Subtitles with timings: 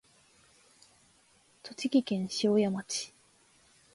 [1.61, 3.13] 栃木県塩谷町